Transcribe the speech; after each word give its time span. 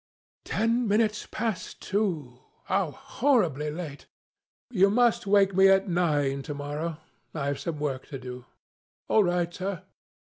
"Ten 0.45 0.87
minutes 0.87 1.27
past 1.29 1.79
two? 1.79 2.39
How 2.63 2.89
horribly 2.89 3.69
late! 3.69 4.07
You 4.71 4.89
must 4.89 5.27
wake 5.27 5.53
me 5.53 5.67
at 5.69 5.87
nine 5.87 6.41
to 6.41 6.55
morrow. 6.55 6.97
I 7.35 7.45
have 7.45 7.59
some 7.59 7.77
work 7.79 8.07
to 8.07 8.17
do." 8.17 8.45
"All 9.07 9.23
right, 9.23 9.53
sir." 9.53 9.83